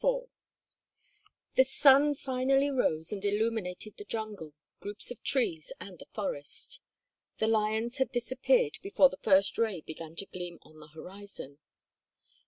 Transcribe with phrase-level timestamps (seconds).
[0.03, 0.23] IV
[1.53, 6.79] The sun finally rose and illuminated the jungle, groups of trees, and the forest.
[7.37, 11.59] The lions had disappeared before the first ray began to gleam on the horizon.